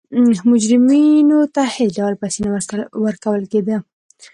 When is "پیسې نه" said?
2.21-2.49